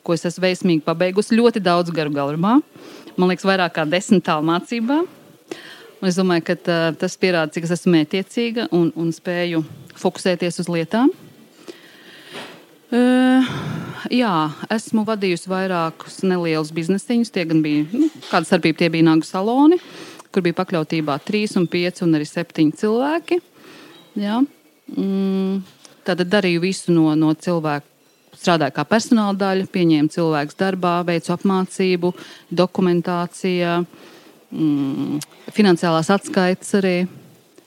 ko 0.05 0.13
es 0.13 0.25
esmu 0.27 0.43
veiksmīgi 0.45 0.83
pabeigusi 0.85 1.37
ļoti 1.37 1.63
daudz 1.63 1.93
garu 1.95 2.13
garumā 2.13 2.59
man 3.17 3.31
liekas, 3.31 3.47
vairāk 3.47 3.75
kā 3.75 3.85
desmit 3.89 4.25
tālu 4.27 4.45
mācībā. 4.49 5.01
Un 6.01 6.09
es 6.09 6.17
domāju, 6.19 6.43
ka 6.49 6.55
tā, 6.59 6.79
tas 6.99 7.15
pierāda, 7.19 7.53
cik 7.55 7.67
es 7.67 7.75
esmu 7.77 7.95
mētiecīga 7.95 8.67
un, 8.75 8.91
un 8.99 9.13
spēju 9.15 9.63
fokusēties 9.99 10.59
uz 10.61 10.69
lietām. 10.71 11.11
Uh, 12.95 13.47
jā, 14.13 14.33
esmu 14.71 15.05
vadījusi 15.07 15.49
vairākus 15.49 16.21
nelielus 16.27 16.73
biznesiņus. 16.75 17.31
Tie 17.33 17.47
gan 17.49 17.63
bija, 17.65 17.87
nu, 17.95 18.11
kāda 18.29 18.51
starpība 18.51 18.83
tie 18.83 18.91
bija 18.93 19.07
nagu 19.07 19.25
saloni, 19.25 19.79
kur 20.35 20.45
bija 20.45 20.59
pakļautībā 20.59 21.17
trīs, 21.25 21.55
un 21.59 21.67
pieci 21.71 22.05
un 22.05 22.19
arī 22.19 22.27
septiņi 22.29 22.79
cilvēki. 22.83 23.41
Jā. 24.15 24.39
Mm, 24.95 25.63
tad 26.05 26.23
darīju 26.29 26.63
visu 26.63 26.93
no, 26.95 27.09
no 27.19 27.33
cilvēku 27.33 27.91
strādāju 28.35 28.75
kā 28.75 28.85
personāla 28.87 29.35
daļa, 29.39 29.67
pieņēmu 29.73 30.13
cilvēkus 30.13 30.57
darbā, 30.59 30.95
veicu 31.07 31.33
apmācību, 31.35 32.11
dokumentācija, 32.53 33.77
mm, 34.51 35.21
finansiālās 35.55 36.11
atskaites 36.13 36.75
arī. 36.79 36.97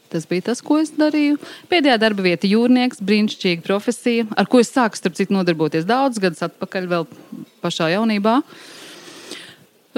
Tas 0.08 0.24
bija 0.24 0.46
tas, 0.46 0.62
ko 0.64 0.78
es 0.80 0.94
darīju. 0.96 1.36
Pēdējā 1.68 1.98
darba 2.00 2.24
vieta- 2.24 2.48
jūrnieks, 2.54 3.02
brīnišķīga 3.04 3.62
profesija, 3.66 4.26
ar 4.36 4.46
ko 4.46 4.60
es 4.60 4.72
sāku, 4.72 4.96
starp 4.96 5.14
citu, 5.14 5.36
nodarboties 5.36 5.84
daudz 5.84 6.18
gadus 6.18 6.40
atpakaļ, 6.46 6.88
vēl 6.88 7.06
pašā 7.62 7.92
jaunībā. 7.92 8.42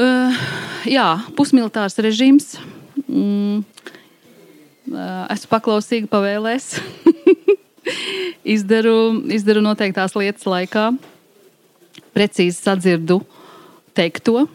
Uh, 0.01 0.35
jā, 0.87 1.23
pusmilitārs 1.37 1.99
režīms. 2.03 2.59
Mm, 3.07 3.65
esmu 4.91 5.53
paklausīga 5.55 6.11
pavēlēs. 6.11 6.75
izdaru, 8.45 9.23
izdaru 9.33 9.63
noteiktās 9.65 10.15
lietas 10.19 10.47
laikā, 10.49 10.91
precīzi 12.15 12.57
sadzirdu 12.59 13.21
teikto. 13.97 14.47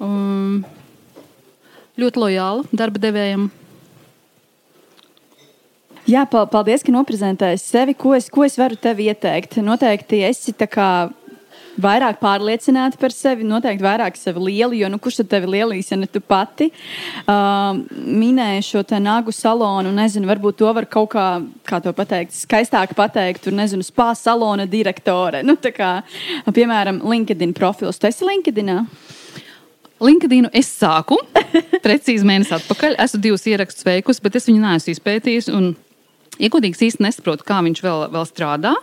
Um, 0.00 0.62
ļoti 2.00 2.22
lojāla 2.22 2.68
darba 2.72 3.02
devējiem. 3.02 3.48
Jā, 6.08 6.24
paldies, 6.26 6.82
ka 6.82 6.92
noprezentēji 6.94 7.60
sevi. 7.60 7.94
Ko 7.94 8.14
es, 8.16 8.30
ko 8.32 8.42
es 8.46 8.56
varu 8.58 8.78
tev 8.80 9.02
ieteikt? 9.04 9.60
Noteikti 9.62 10.24
esi 10.26 10.54
tā 10.56 10.66
kā 10.66 10.88
vairāk 11.80 12.18
pārliecināti 12.22 12.98
par 13.00 13.14
sevi, 13.14 13.46
noteikti 13.46 13.84
vairāk 13.84 14.18
sevi 14.18 14.42
lieli, 14.48 14.80
jo 14.82 14.90
nu, 14.90 14.98
kurš 15.02 15.20
tad 15.22 15.30
tevi 15.34 15.52
lielīs, 15.54 15.90
ja 15.92 15.98
ne 16.00 16.08
tu 16.10 16.22
pati? 16.22 16.70
Uh, 17.24 17.80
minēju 17.90 18.66
šo 18.66 18.84
nagu 19.00 19.32
salonu, 19.34 19.92
nezinu, 19.94 20.28
varbūt 20.30 20.60
to 20.60 20.72
var 20.76 20.88
kaut 20.90 21.12
kā, 21.14 21.26
kā 21.68 21.80
to 21.84 21.92
pateikt, 21.96 22.34
skaistāk 22.36 22.94
pateikt, 22.98 23.44
tur 23.44 23.56
nezinu, 23.56 23.86
spā 23.86 24.10
salona 24.18 24.66
direktore. 24.70 25.44
Nu, 25.46 25.56
kā, 25.56 26.00
piemēram, 26.50 27.02
LinkedIn 27.06 27.54
profils. 27.56 28.00
Tu 28.00 28.10
esi? 28.10 28.26
LinkedIn 30.00 30.48
es 30.56 30.70
sāku 30.72 31.18
precīzi 31.84 32.26
mēnesi 32.26 32.54
atpakaļ. 32.56 32.96
Esmu 33.04 33.20
divus 33.20 33.46
ierakstus 33.50 33.86
veikusi, 33.86 34.22
bet 34.24 34.40
es 34.40 34.48
viņu 34.48 34.62
neesmu 34.64 34.94
izpētījis. 34.94 35.50
Un, 35.52 35.74
godīgi, 36.40 36.78
īsti 36.88 37.04
nesaprotu, 37.04 37.44
kā 37.48 37.60
viņš 37.66 37.84
vēl, 37.84 38.06
vēl 38.14 38.26
strādā. 38.28 38.74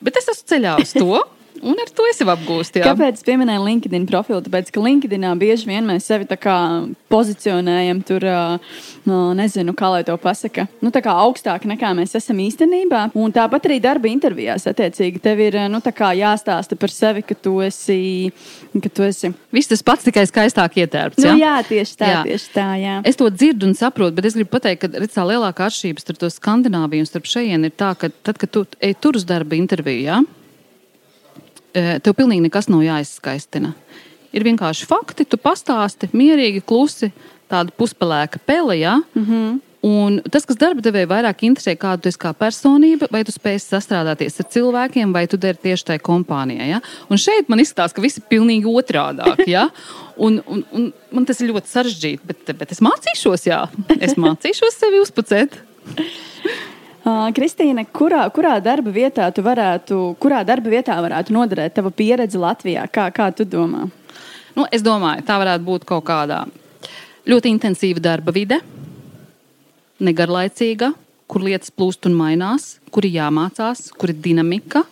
Bet 0.00 0.16
es 0.20 0.30
esmu 0.32 0.48
ceļā 0.54 0.76
uz 0.80 0.96
to. 0.96 1.22
Un 1.62 1.78
ar 1.78 1.90
to 1.94 2.04
es 2.10 2.18
jau 2.18 2.26
apgūstu. 2.32 2.80
Jā. 2.80 2.90
Kāpēc 2.90 3.20
es 3.20 3.26
pieminēju 3.26 3.62
LinkedIn 3.62 4.06
profilu? 4.10 4.40
Tāpēc, 4.42 4.72
ka 4.74 4.82
LinkedInā 4.82 5.30
bieži 5.38 5.68
vien 5.70 5.86
mēs 5.86 6.08
sevi 6.10 6.26
pozicionējam 7.12 8.00
tur, 8.06 8.26
no, 9.06 9.18
nezinu, 9.38 9.74
kā 9.78 9.92
lai 9.92 10.02
to 10.06 10.16
pasaka, 10.18 10.66
nu, 10.82 10.90
tā 10.90 11.02
augstāk 11.12 11.66
nekā 11.70 11.92
mēs 11.98 12.16
esam 12.18 12.40
īstenībā. 12.42 13.04
Un 13.14 13.34
tāpat 13.34 13.68
arī 13.70 13.78
darba 13.84 14.10
intervijās, 14.10 14.66
attiecīgi, 14.70 15.22
tev 15.22 15.42
ir 15.44 15.58
nu, 15.70 15.78
jāstāsta 16.22 16.78
par 16.78 16.90
sevi, 16.90 17.22
ka 17.22 17.38
tu 17.38 17.60
esi. 17.62 18.32
Ka 18.82 18.90
tu 18.90 19.06
esi... 19.06 19.30
Viss 19.54 19.70
tas 19.70 19.84
pats 19.86 20.06
tikai 20.08 20.26
skaistāk 20.26 20.80
ietērpts. 20.82 21.22
Nu, 21.22 21.30
jā? 21.30 21.32
Nu, 21.36 21.44
jā, 21.44 21.54
tieši 21.68 21.96
tā, 22.00 22.10
jā. 22.10 22.20
tieši 22.26 22.52
tā. 22.56 22.68
Jā. 22.80 22.98
Es 23.06 23.20
to 23.20 23.30
dzirdu 23.30 23.68
un 23.70 23.78
saprotu, 23.78 24.16
bet 24.18 24.26
es 24.26 24.38
gribu 24.38 24.56
pateikt, 24.56 24.82
ka 24.82 24.92
redz, 24.96 25.14
tā 25.14 25.26
lielākā 25.28 25.68
atšķirība 25.68 26.02
starp 26.02 26.22
to 26.24 26.32
Skandināviju 26.32 27.04
un 27.04 27.10
starp 27.10 27.28
šejienes 27.28 27.70
ir 27.70 27.76
tā, 27.78 27.92
ka 28.00 28.10
tad, 28.24 28.40
kad 28.40 28.50
tu 28.50 28.64
ej 28.82 28.96
tur 28.98 29.20
uz 29.20 29.28
darba 29.28 29.58
interviju, 29.58 30.06
jā, 30.08 30.22
tev 31.72 32.16
pilnīgi 32.18 32.46
nekas 32.46 32.70
nav 32.72 32.84
jāizskaistina. 32.84 33.74
Ir 34.32 34.46
vienkārši 34.46 34.88
fakti, 34.88 35.26
tu 35.28 35.36
pastāsti 35.40 36.08
mierīgi, 36.16 36.62
klusi, 36.64 37.12
tāda 37.52 37.74
puspelēka 37.76 38.40
pele. 38.46 38.78
Ja? 38.80 39.00
Mm 39.14 39.26
-hmm. 39.26 39.60
Un 39.82 40.20
tas, 40.30 40.44
kas 40.46 40.56
darba 40.60 40.78
devēja 40.84 41.08
vairāk 41.10 41.40
interesē, 41.42 41.72
kāda 41.74 42.04
tu 42.04 42.08
esi 42.08 42.18
kā 42.22 42.30
personība, 42.38 43.08
vai 43.10 43.24
tu 43.26 43.32
spēj 43.34 43.58
sastrādāties 43.64 44.38
ar 44.38 44.46
cilvēkiem, 44.54 45.12
vai 45.12 45.26
tu 45.26 45.36
dari 45.36 45.58
tieši 45.58 45.84
tajā 45.88 46.02
kompānijā. 46.06 46.68
Ja? 46.68 46.80
Un 47.10 47.18
šeit 47.18 47.48
man 47.50 47.58
izskatās, 47.58 47.92
ka 47.92 48.04
viss 48.04 48.20
ir 48.20 48.28
pilnīgi 48.30 48.70
otrādi. 48.70 49.34
Ja? 49.50 49.68
Un, 50.22 50.42
un, 50.46 50.64
un 50.72 50.92
man 51.10 51.24
tas 51.24 51.40
ir 51.40 51.48
ļoti 51.48 51.66
sarežģīti, 51.66 52.20
bet, 52.24 52.50
bet 52.58 52.72
es 52.72 52.82
mācīšos, 52.84 53.46
jā, 53.46 53.62
es 53.98 54.12
mācīšos 54.20 54.76
sevi 54.76 55.00
uzpucēt. 55.00 55.56
Uh, 57.02 57.32
Kristīne, 57.34 57.82
kurā, 57.90 58.22
kurā 58.30 58.60
darba 58.62 58.92
vietā 58.94 59.24
tu 59.34 59.42
varētu, 59.42 59.96
kurā 60.22 60.44
darba 60.46 60.70
vietā 60.70 60.94
varētu 61.02 61.34
noderēt 61.34 61.74
tava 61.74 61.90
pieredze 61.90 62.38
Latvijā? 62.38 62.84
Kā, 62.94 63.08
kā 63.10 63.26
tu 63.34 63.42
domā? 63.42 63.88
Nu, 64.54 64.68
es 64.70 64.84
domāju, 64.86 65.24
tā 65.26 65.40
varētu 65.42 65.66
būt 65.66 65.88
kaut 65.88 66.06
kādā 66.06 66.44
ļoti 67.26 67.50
intensīva 67.50 68.02
darba 68.02 68.30
vide, 68.36 68.60
negarlaicīga, 69.98 70.92
kur 71.26 71.42
lietas 71.42 71.74
plūst 71.74 72.06
un 72.06 72.14
mainās, 72.14 72.76
kur 72.94 73.06
ir 73.08 73.16
jāmācās, 73.18 73.88
kur 73.98 74.14
ir 74.14 74.22
dinamika, 74.22 74.86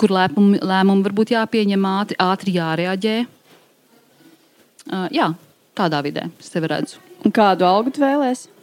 kur 0.00 0.16
lēmumi, 0.16 0.64
lēmumi 0.64 1.04
varbūt 1.04 1.36
jāpieņem 1.36 1.88
ātri, 1.92 2.22
ātri 2.22 2.56
jārēģē. 2.56 3.16
Uh, 4.88 5.08
jā, 5.12 5.34
tādā 5.76 6.00
vidē 6.00 6.30
es 6.40 6.48
tevi 6.54 6.72
redzu. 6.72 7.02
Un 7.28 7.34
kādu 7.34 7.68
algu 7.68 7.92
tu 7.92 8.00
vēlēsies? 8.00 8.54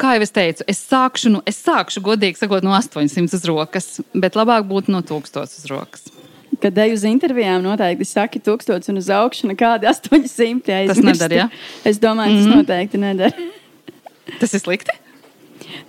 Kā 0.00 0.14
jau 0.16 0.26
es 0.26 0.34
teicu, 0.34 0.66
es 0.70 0.80
sākšu, 0.90 1.32
nu, 1.34 1.42
es 1.48 1.58
sākšu 1.64 2.02
godīgi 2.04 2.40
sakot, 2.40 2.64
no 2.66 2.74
800 2.76 3.36
uz 3.38 3.48
rokas, 3.48 3.88
bet 4.14 4.38
labāk 4.38 4.66
būtu 4.68 4.94
no 4.94 5.02
1000 5.06 5.44
uz 5.44 5.66
rokas. 5.70 6.08
Kad 6.62 6.78
eju 6.82 6.96
uz 6.96 7.04
intervijām, 7.06 7.62
noteikti 7.62 8.06
saki 8.08 8.40
1000 8.42 8.90
un 8.90 8.98
uz 8.98 9.10
augšu, 9.14 9.50
nekādi 9.50 9.86
800. 9.90 10.72
Ja 10.72 10.86
tas 10.90 11.02
nedara, 11.04 11.42
ja? 11.44 11.48
Es 11.86 12.00
domāju, 12.02 12.38
tas 12.38 12.46
mm 12.46 12.52
-hmm. 12.52 12.56
noteikti 12.56 12.98
nedara. 12.98 13.32
tas 14.40 14.54
ir 14.54 14.60
slikti? 14.60 14.96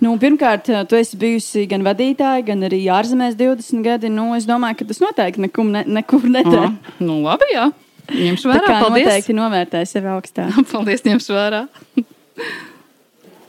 Nu, 0.00 0.14
pirmkārt, 0.18 0.68
tu 0.88 0.96
esi 0.96 1.16
bijusi 1.16 1.66
gan 1.66 1.82
vadītāja, 1.82 2.44
gan 2.44 2.62
arī 2.68 2.80
ārzemēs 2.92 3.36
20 3.38 3.82
gadi. 3.84 4.08
Nu, 4.08 4.34
es 4.36 4.46
domāju, 4.48 4.78
ka 4.80 4.84
tas 4.84 5.00
noteikti 5.00 5.40
nekum, 5.40 5.70
ne, 5.72 5.84
nekur 5.86 6.24
nedara. 6.24 6.70
Oh, 6.70 6.98
nu, 6.98 7.22
labi, 7.22 7.50
jā. 7.54 7.70
Ņemšu 8.10 8.50
vērā. 8.50 8.64
Tā 8.64 8.66
kā 8.66 8.80
Paldies. 8.80 9.06
noteikti 9.06 9.36
novērtēju 9.38 9.90
sevi 9.90 10.10
augstāk. 10.14 10.56
Paldies, 10.72 11.04
ņemšu 11.06 11.36
vērā. 11.36 11.66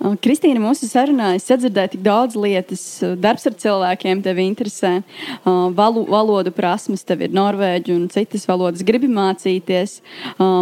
Kristīna 0.02 0.58
mūsu 0.58 0.88
sarunā 0.90 1.36
sadzirdēja 1.38 1.92
tik 1.94 2.02
daudz 2.02 2.34
lietas. 2.34 2.84
Darbs 3.22 3.46
ar 3.46 3.54
cilvēkiem 3.62 4.24
tevi 4.26 4.48
interesē, 4.50 4.96
valo, 5.78 6.02
valodu 6.10 6.50
prasmes, 6.56 7.04
tev 7.06 7.22
ir 7.28 7.36
norvēģi 7.38 7.94
un 7.94 8.08
citas 8.10 8.48
valodas. 8.50 8.82
Gribi 8.88 9.10
mācīties, 9.12 10.00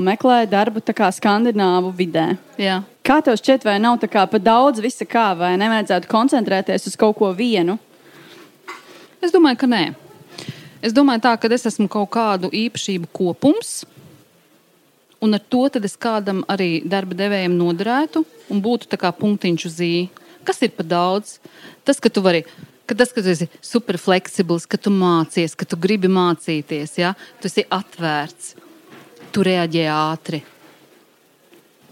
meklē 0.03 0.41
darbu 0.51 0.83
tā 0.83 0.95
kā 0.97 1.07
skandināvu 1.15 1.93
vidē. 1.95 2.33
Jā. 2.59 2.81
Kā 3.07 3.21
tev 3.23 3.39
šķiet, 3.39 3.63
vai 3.63 3.77
nav 3.79 4.01
tā 4.01 4.09
kā 4.11 4.25
pa 4.27 4.41
daudz 4.43 4.83
visa 4.83 5.07
kā, 5.07 5.31
vai 5.39 5.53
nevajadzētu 5.61 6.11
koncentrēties 6.11 6.89
uz 6.91 6.99
kaut 6.99 7.15
ko 7.21 7.31
vienu? 7.31 7.77
Es 9.23 9.31
domāju, 9.31 9.61
ka 9.63 9.71
nē. 9.71 9.83
Es 10.83 10.91
domāju, 10.95 11.23
tā, 11.23 11.33
ka 11.39 11.47
es 11.55 11.63
esmu 11.71 11.87
kaut 11.91 12.11
kādu 12.11 12.51
īpašību 12.55 13.07
kopums, 13.15 13.81
un 15.21 15.35
ar 15.35 15.43
to 15.51 15.67
es 15.83 15.97
kādam 15.97 16.43
arī 16.47 16.81
darba 16.85 17.15
devējam 17.15 17.57
noderētu 17.57 18.23
un 18.49 18.61
būtu 18.61 18.89
tā 18.91 18.97
kā 18.97 19.11
punktiņš 19.15 19.65
uz 19.65 19.79
īņa. 19.79 20.27
Kas 20.47 20.61
ir 20.63 20.71
par 20.73 20.87
daudz? 20.87 21.37
Tas, 21.85 21.99
ka 21.99 22.09
tu 22.09 22.23
vari. 22.25 22.45
Ka 22.89 22.95
tas, 22.97 23.11
ka 23.13 23.21
tu 23.21 23.29
esi 23.29 23.45
super 23.61 23.99
fleksibls, 24.01 24.65
ka 24.65 24.79
tu 24.81 24.89
mācies, 24.89 25.53
ka 25.53 25.67
tu 25.67 25.77
gribi 25.77 26.09
mācīties, 26.09 26.95
ja? 26.97 27.11
tu 27.37 27.45
esi 27.45 27.61
atvērts, 27.69 28.55
tu 29.29 29.43
reaģē 29.45 29.83
ātri. 29.93 30.39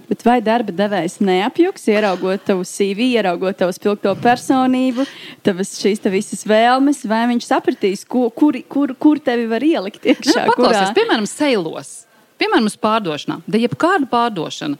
Bet 0.07 0.23
vai 0.23 0.39
darba 0.41 0.71
devējs 0.71 1.19
neapjuks, 1.21 1.85
ieraugot 1.91 2.47
tavu 2.47 2.63
CV, 2.65 3.11
ieraugot 3.19 3.59
tavu 3.59 3.75
spilgto 3.75 4.15
personību, 4.23 5.03
tavas 5.45 5.75
šīs 5.77 6.01
te 6.01 6.09
visas 6.09 6.45
vēlmes, 6.47 7.03
vai 7.11 7.25
viņš 7.33 7.45
sapratīs, 7.45 8.05
ko, 8.07 8.29
kur, 8.31 8.57
kur, 8.71 8.95
kur 8.97 9.21
tevi 9.21 9.45
var 9.51 9.67
ielikt 9.67 10.07
iekšā? 10.07 10.47
Nu, 10.47 10.55
paklausies, 10.55 10.95
piemēram, 10.95 11.27
seilos, 11.29 11.91
piemēram, 12.39 12.69
uz 12.69 12.77
pārdošanā, 12.79 13.41
da 13.47 13.61
jebkāda 13.61 14.09
pārdošana. 14.11 14.79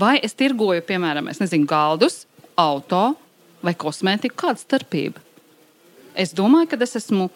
Vai 0.00 0.16
es 0.22 0.36
tirgoju, 0.38 0.84
piemēram, 0.86 1.28
nezinu, 1.42 1.66
galdus, 1.70 2.24
auto 2.58 3.16
vai 3.64 3.74
kosmētiku, 3.74 4.36
kāda 4.44 4.62
starpība? 4.62 5.22
Es 6.14 6.34
domāju, 6.36 6.70
ka 6.72 6.80
es 6.86 6.96
esmu 7.00 7.28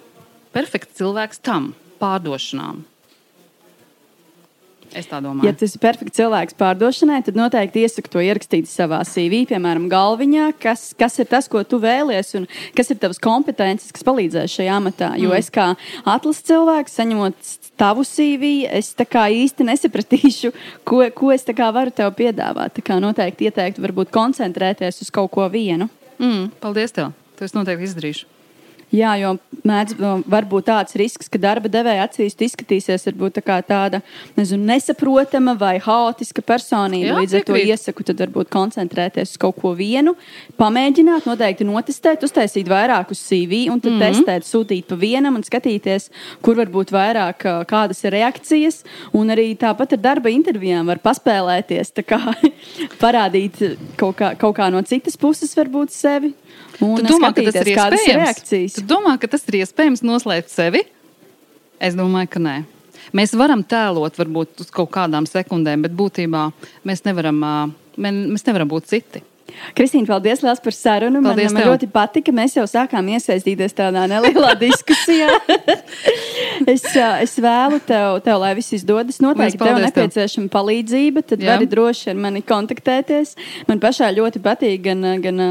perfekts 0.55 1.01
cilvēks 1.01 1.43
tam 1.43 1.73
pārdošanām. 2.01 2.85
Es 4.95 5.09
tā 5.11 5.19
domāju. 5.25 5.49
Ja 5.49 5.55
tas 5.57 5.75
ir 5.75 5.83
perfekts 5.83 6.19
cilvēks 6.19 6.57
pārdošanai, 6.59 7.23
tad 7.27 7.39
noteikti 7.39 7.83
iesaku 7.83 8.13
to 8.13 8.23
ierakstīt 8.23 8.69
savā 8.71 9.01
CV, 9.09 9.45
piemēram, 9.51 9.89
galviņā, 9.93 10.51
kas, 10.63 10.93
kas 10.99 11.19
ir 11.23 11.29
tas, 11.31 11.49
ko 11.51 11.65
tu 11.67 11.81
vēlies, 11.83 12.35
un 12.39 12.47
kas 12.77 12.93
ir 12.93 13.01
tavas 13.03 13.23
kompetences, 13.23 13.95
kas 13.95 14.07
palīdzēs 14.07 14.59
šajā 14.59 14.77
amatā. 14.79 15.15
Jo 15.21 15.33
mm. 15.33 15.41
es 15.41 15.51
kā 15.55 15.71
atlases 16.05 16.47
cilvēks, 16.51 16.99
saņemot 17.01 17.51
tavu 17.81 18.05
CV, 18.07 18.53
es 18.71 18.93
īsti 18.95 19.67
nesapratīšu, 19.71 20.53
ko, 20.87 21.03
ko 21.17 21.33
es 21.35 21.47
varu 21.49 21.91
tev 21.91 22.15
piedāvāt. 22.19 22.77
Tā 22.77 22.85
kā 22.85 23.01
noteikti 23.03 23.51
ieteiktu, 23.51 23.83
varbūt 23.83 24.15
koncentrēties 24.15 25.03
uz 25.03 25.11
kaut 25.11 25.33
ko 25.35 25.49
vienu. 25.49 25.89
Mm, 26.19 26.53
paldies 26.63 26.95
tev! 26.95 27.13
To 27.39 27.47
es 27.47 27.57
noteikti 27.57 27.91
izdarīšu. 27.91 28.34
Jā, 28.93 29.15
jo 29.21 29.35
mēdz 29.65 29.97
būt 30.51 30.67
tāds 30.69 30.97
risks, 30.99 31.29
ka 31.33 31.39
darba 31.41 31.71
devēja 31.73 32.05
acīs 32.05 32.37
izskatīsies 32.37 33.07
varbūt 33.09 33.41
tā 33.41 33.57
tāda 33.65 34.01
nezinu, 34.37 34.65
nesaprotama 34.69 35.55
vai 35.59 35.79
haotiska 35.83 36.45
personība. 36.45 37.13
Jā, 37.13 37.17
Līdz 37.21 37.37
ar 37.39 37.47
to 37.49 37.57
iesaku 37.59 38.07
tad 38.07 38.21
varbūt 38.21 38.51
koncentrēties 38.53 39.35
uz 39.35 39.41
kaut 39.41 39.59
ko 39.63 39.73
vienu, 39.79 40.15
pamēģināt, 40.61 41.29
noteikti 41.29 41.67
notestēt, 41.69 42.27
uztaisīt 42.27 42.69
vairākus 42.71 43.23
CV 43.25 43.65
un 43.73 43.81
tad 43.81 43.93
mm 43.93 44.01
-hmm. 44.01 44.21
testēt, 44.21 44.49
sūtīt 44.49 44.89
pa 44.89 44.99
vienam 45.01 45.37
un 45.37 45.43
skatīties, 45.43 46.11
kur 46.43 46.57
var 46.57 46.69
būt 46.69 46.93
vairāk, 46.93 47.67
kādas 47.67 48.05
ir 48.05 48.13
reakcijas. 48.13 48.85
Un 49.13 49.29
arī 49.29 49.57
tāpat 49.57 49.93
ar 49.93 49.99
darba 49.99 50.29
intervijām 50.29 50.87
var 50.87 50.99
paspēlēties, 50.99 51.93
kā, 52.07 52.21
parādīt 53.05 53.79
kaut 53.97 54.17
kā, 54.17 54.37
kaut 54.37 54.57
kā 54.57 54.71
no 54.71 54.83
citas 54.83 55.17
puses 55.17 55.57
varbūt 55.57 55.91
sevi 55.91 56.35
Un 56.83 56.99
tu 56.99 57.07
domā, 57.07 57.31
ka 57.35 57.45
tas 57.47 57.61
ir 57.61 57.71
iespējams? 57.71 58.74
Tu 58.75 58.83
domā, 58.89 59.15
ka 59.21 59.31
tas 59.31 59.45
ir 59.51 59.61
iespējams 59.63 60.03
noslēpt 60.07 60.51
sevi? 60.53 60.83
Es 61.83 61.95
domāju, 61.99 62.31
ka 62.35 62.43
nē. 62.43 62.57
Mēs 63.15 63.35
varam 63.37 63.63
tēlot 63.67 64.17
varbūt 64.19 64.65
uz 64.65 64.73
kaut 64.75 64.91
kādām 64.95 65.29
sekundēm, 65.29 65.85
bet 65.85 65.95
būtībā 65.95 66.49
mēs 66.89 67.05
nevaram, 67.07 67.39
mēs 67.97 68.47
nevaram 68.49 68.71
būt 68.71 68.91
citi. 68.91 69.23
Kristīna, 69.77 70.09
paldies 70.09 70.43
liels 70.43 70.61
par 70.65 70.75
sarunu. 70.75 71.21
Paldies 71.23 71.53
man, 71.53 71.61
man 71.61 71.75
ļoti 71.75 71.89
patika. 71.93 72.33
Mēs 72.35 72.57
jau 72.57 72.65
sākām 72.67 73.07
iesaistīties 73.15 73.77
tādā 73.77 74.05
nelielā 74.11 74.55
diskusijā. 74.65 75.31
es, 76.73 76.87
es 76.97 77.37
vēlu 77.43 77.79
tev, 77.87 78.19
tev, 78.25 78.41
lai 78.43 78.55
viss 78.59 78.75
izdodas. 78.75 79.21
Noteikti 79.23 79.61
tev 79.63 79.79
nepieciešama 79.85 80.51
palīdzība, 80.51 81.25
tad 81.29 81.45
Jā. 81.45 81.55
vari 81.55 81.69
droši 81.71 82.15
ar 82.15 82.23
mani 82.27 82.43
kontaktēties. 82.47 83.37
Man 83.71 83.83
pašā 83.85 84.11
ļoti 84.17 84.43
patīk 84.45 84.87
gan, 84.89 85.07
gan 85.23 85.45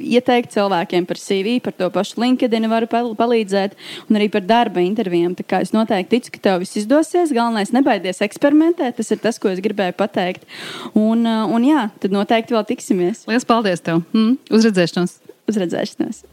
ieteikt 0.00 0.54
cilvēkiem 0.54 1.06
par 1.08 1.20
CV, 1.20 1.58
par 1.64 1.74
to 1.76 1.88
pašu 1.94 2.20
LinkedIn, 2.22 2.68
varu 2.70 2.88
palīdzēt, 2.90 3.76
un 4.08 4.20
arī 4.20 4.30
par 4.32 4.46
darba 4.46 4.82
intervijām. 4.84 5.36
Tā 5.38 5.46
kā 5.48 5.62
es 5.64 5.74
noteikti 5.76 6.18
ticu, 6.18 6.34
ka 6.36 6.44
tev 6.48 6.62
viss 6.64 6.78
izdosies. 6.80 7.34
Galvenais 7.34 7.74
nebaidies 7.74 8.22
eksperimentēt, 8.24 8.96
tas 9.00 9.12
ir 9.14 9.22
tas, 9.22 9.40
ko 9.40 9.52
es 9.52 9.62
gribēju 9.64 9.96
pateikt. 9.98 10.46
Un, 10.94 11.26
un 11.26 11.66
jā, 11.66 11.88
tad 12.02 12.14
noteikti 12.14 12.56
vēl 12.56 12.66
tiksimies. 12.68 13.26
Lielas 13.30 13.48
paldies 13.48 13.84
tev! 13.84 14.02
Mm, 14.14 14.38
uzredzēšanos! 14.52 15.18
Uzredzēšanos! 15.48 16.24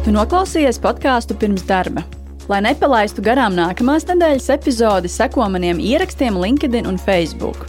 Tu 0.00 0.14
noklausījies 0.16 0.80
podkāstu 0.82 1.36
pirms 1.38 1.66
darba. 1.68 2.06
Lai 2.50 2.58
nepalaistu 2.64 3.22
garām 3.22 3.54
nākamās 3.54 4.08
nedēļas 4.08 4.48
epizodi, 4.56 5.12
seko 5.12 5.46
maniem 5.52 5.78
ierakstiem 5.78 6.40
LinkedIn 6.40 6.88
un 6.90 6.98
Facebook. 6.98 7.68